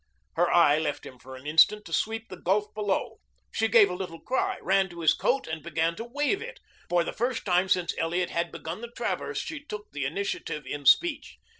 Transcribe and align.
Her 0.33 0.51
eye 0.51 0.79
left 0.79 1.05
him 1.05 1.19
for 1.19 1.35
an 1.35 1.45
instant 1.45 1.85
to 1.85 1.93
sweep 1.93 2.27
the 2.29 2.35
gulf 2.41 2.73
below. 2.73 3.19
She 3.51 3.67
gave 3.67 3.87
a 3.87 3.93
little 3.93 4.19
cry, 4.19 4.57
ran 4.59 4.89
to 4.89 5.01
his 5.01 5.13
coat, 5.13 5.45
and 5.45 5.61
began 5.61 5.95
to 5.97 6.03
wave 6.03 6.41
it. 6.41 6.59
For 6.89 7.03
the 7.03 7.13
first 7.13 7.45
time 7.45 7.69
since 7.69 7.93
Elliot 7.99 8.31
had 8.31 8.51
begun 8.51 8.81
the 8.81 8.87
traverse 8.89 9.37
she 9.39 9.63
took 9.63 9.91
the 9.91 10.05
initiative 10.05 10.65
in 10.65 10.87
speech. 10.87 11.37